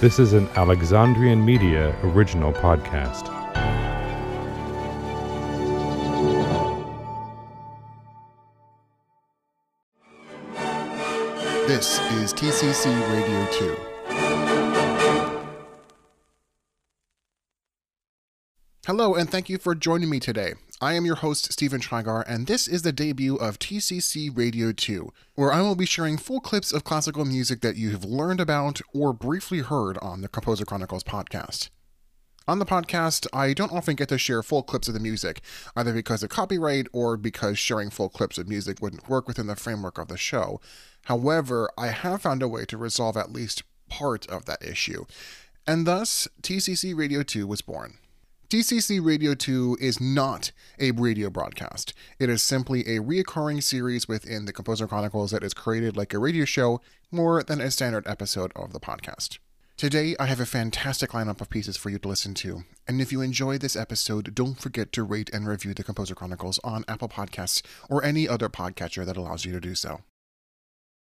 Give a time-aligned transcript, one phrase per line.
[0.00, 3.26] This is an Alexandrian Media original podcast.
[11.66, 13.97] This is TCC Radio 2.
[18.88, 20.54] Hello, and thank you for joining me today.
[20.80, 25.12] I am your host, Stephen Trigar, and this is the debut of TCC Radio 2,
[25.34, 28.80] where I will be sharing full clips of classical music that you have learned about
[28.94, 31.68] or briefly heard on the Composer Chronicles podcast.
[32.46, 35.42] On the podcast, I don't often get to share full clips of the music,
[35.76, 39.56] either because of copyright or because sharing full clips of music wouldn't work within the
[39.56, 40.62] framework of the show.
[41.04, 45.04] However, I have found a way to resolve at least part of that issue,
[45.66, 47.98] and thus TCC Radio 2 was born.
[48.50, 51.92] TCC Radio 2 is not a radio broadcast.
[52.18, 56.18] It is simply a reoccurring series within the Composer Chronicles that is created like a
[56.18, 56.80] radio show
[57.12, 59.38] more than a standard episode of the podcast.
[59.76, 63.12] Today, I have a fantastic lineup of pieces for you to listen to, and if
[63.12, 67.10] you enjoyed this episode, don't forget to rate and review the Composer Chronicles on Apple
[67.10, 70.00] Podcasts or any other podcatcher that allows you to do so.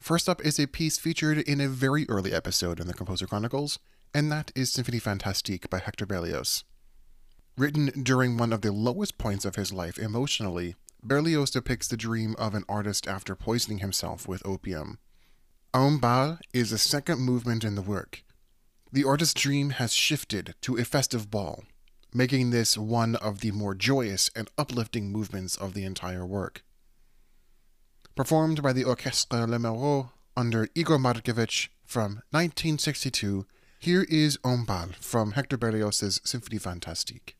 [0.00, 3.78] First up is a piece featured in a very early episode in the Composer Chronicles,
[4.12, 6.64] and that is Symphony Fantastique by Hector Berlioz.
[7.56, 12.34] Written during one of the lowest points of his life emotionally, Berlioz depicts the dream
[12.38, 14.98] of an artist after poisoning himself with opium.
[15.72, 18.22] Un bal is the second movement in the work.
[18.92, 21.64] The artist's dream has shifted to a festive ball,
[22.12, 26.64] making this one of the more joyous and uplifting movements of the entire work.
[28.16, 33.46] Performed by the Orchestre Lamoureux under Igor Markevitch from 1962,
[33.78, 37.36] here is Un bal from Hector Berlioz's Symphonie Fantastique.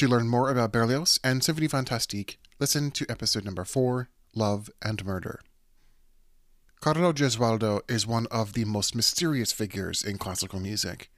[0.00, 5.04] To learn more about Berlioz and Symphonie Fantastique, listen to episode number 4 Love and
[5.04, 5.42] Murder.
[6.80, 11.10] Carlo Gesualdo is one of the most mysterious figures in classical music.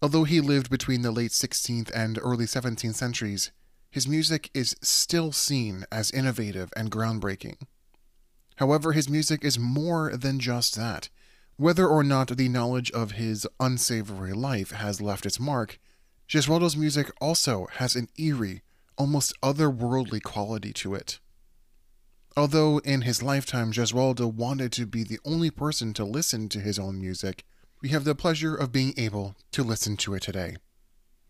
[0.00, 3.50] Although he lived between the late 16th and early 17th centuries,
[3.90, 7.56] his music is still seen as innovative and groundbreaking.
[8.58, 11.08] However, his music is more than just that.
[11.56, 15.80] Whether or not the knowledge of his unsavory life has left its mark,
[16.32, 18.62] Gesualdo's music also has an eerie,
[18.96, 21.20] almost otherworldly quality to it.
[22.34, 26.78] Although in his lifetime Gesualdo wanted to be the only person to listen to his
[26.78, 27.44] own music,
[27.82, 30.56] we have the pleasure of being able to listen to it today.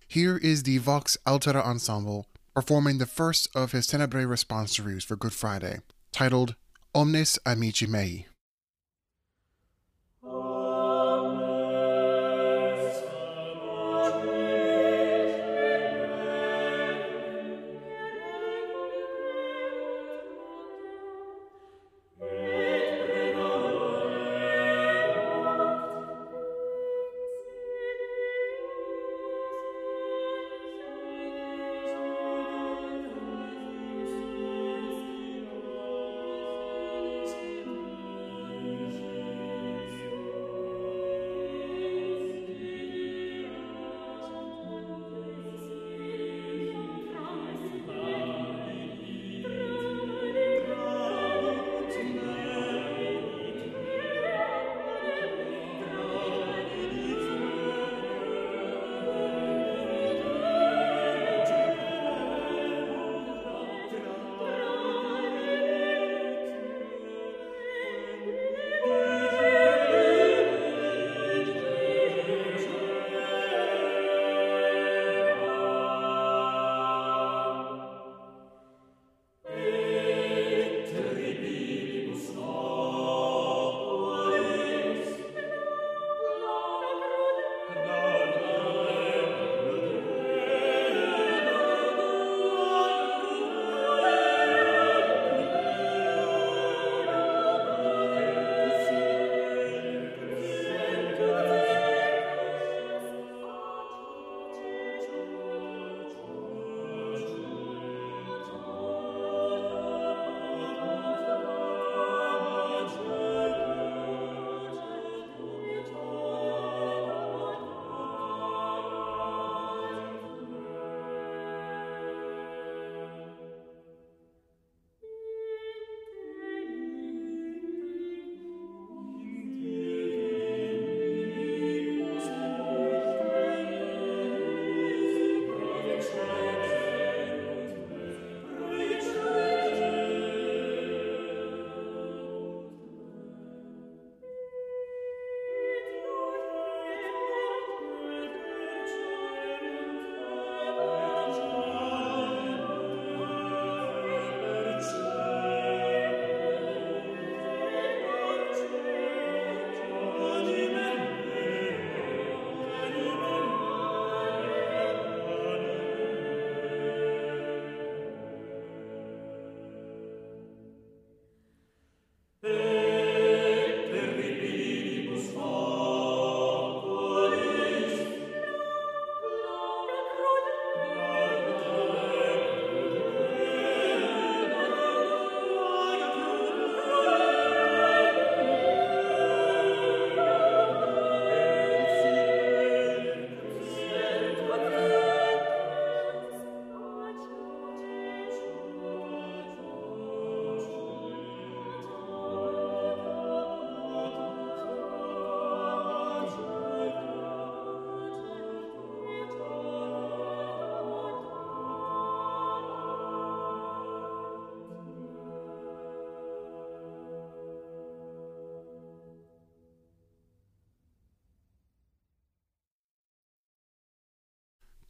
[0.06, 5.32] Here is the Vox Altera Ensemble performing the first of his Tenebrae responsories for Good
[5.32, 5.80] Friday,
[6.12, 6.54] titled
[6.94, 8.28] Omnes Amici Mei.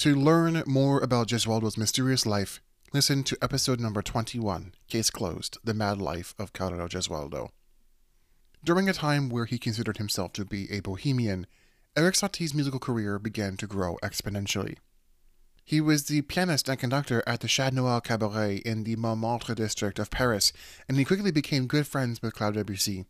[0.03, 2.61] To learn more about Gesualdo's mysterious life,
[2.93, 7.51] listen to episode number 21, Case Closed The Mad Life of Carlo Gesualdo.
[8.65, 11.47] During a time where he considered himself to be a bohemian,
[11.97, 14.77] Erik Satie's musical career began to grow exponentially.
[15.65, 20.01] He was the pianist and conductor at the Chat Noir Cabaret in the Montmartre district
[20.01, 20.53] of Paris,
[20.89, 23.05] and he quickly became good friends with Claude Debussy.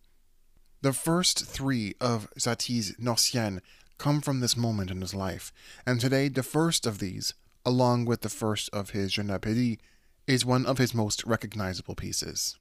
[0.83, 3.63] The first three of Satie's Gnossiennes
[3.99, 5.53] come from this moment in his life,
[5.87, 7.35] and today the first of these,
[7.65, 9.79] along with the first of his Gymnopédies,
[10.27, 12.57] is one of his most recognizable pieces.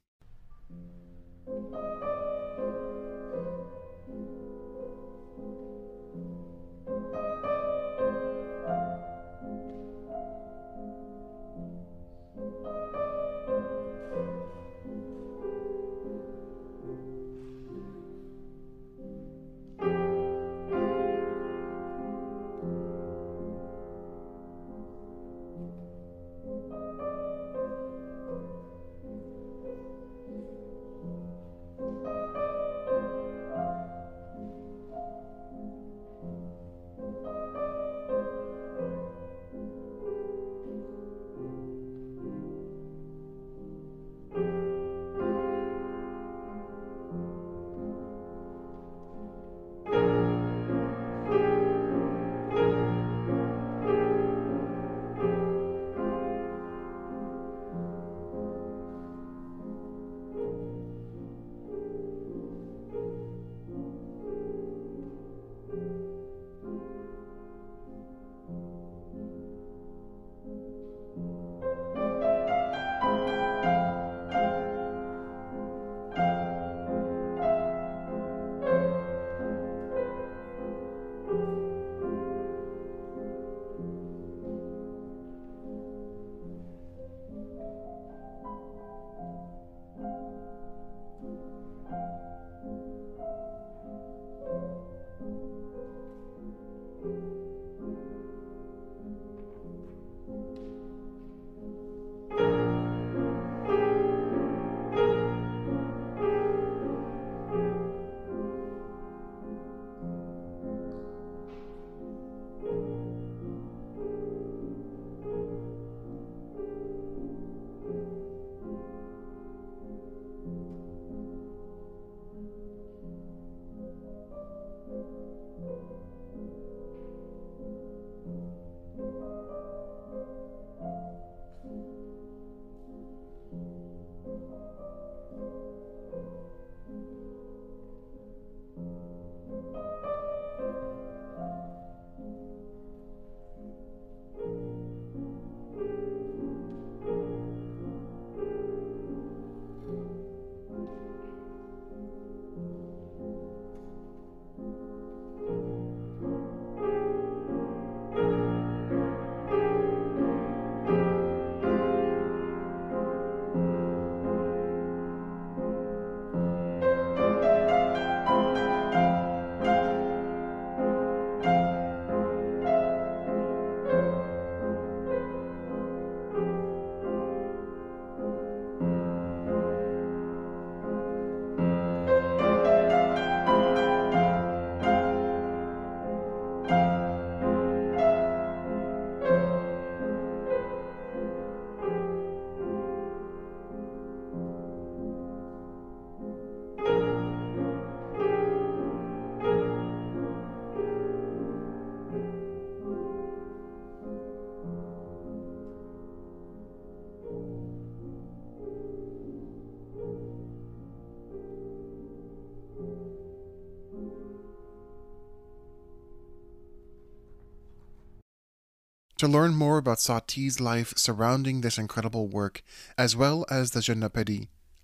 [219.22, 222.64] To learn more about Satie's life surrounding this incredible work,
[222.98, 223.94] as well as the Je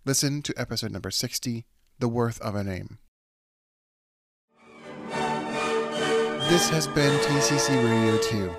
[0.05, 1.67] listen to episode number 60,
[1.99, 2.99] The Worth of a Name.
[6.49, 8.55] This has been TCC Radio 2.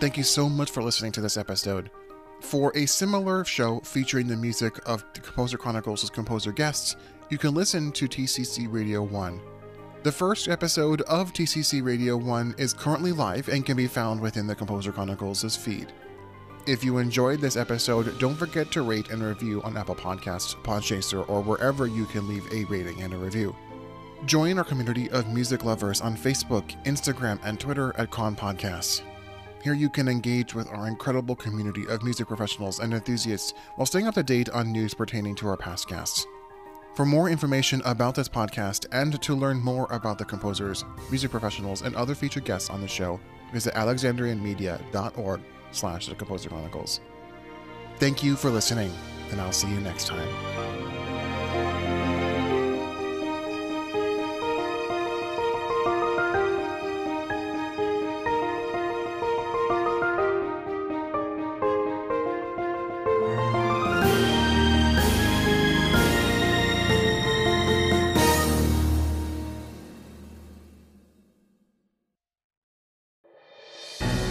[0.00, 1.92] Thank you so much for listening to this episode.
[2.40, 6.96] For a similar show featuring the music of the Composer Chronicles' composer guests,
[7.30, 9.40] you can listen to TCC Radio 1.
[10.04, 14.46] The first episode of TCC Radio 1 is currently live and can be found within
[14.46, 15.92] the Composer Chronicles' feed.
[16.66, 21.28] If you enjoyed this episode, don't forget to rate and review on Apple Podcasts, Podchaser,
[21.28, 23.54] or wherever you can leave a rating and a review.
[24.26, 29.02] Join our community of music lovers on Facebook, Instagram, and Twitter at Con Podcasts.
[29.62, 34.06] Here you can engage with our incredible community of music professionals and enthusiasts while staying
[34.06, 36.26] up to date on news pertaining to our past guests.
[36.94, 41.82] For more information about this podcast and to learn more about the composers, music professionals,
[41.82, 43.20] and other featured guests on the show,
[43.52, 45.40] visit alexandrianmedia.org
[45.70, 47.00] slash the Composer Chronicles.
[47.98, 48.92] Thank you for listening,
[49.30, 50.87] and I'll see you next time.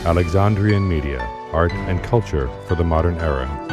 [0.07, 1.19] Alexandrian Media,
[1.51, 3.66] Art and Culture for the Modern Era.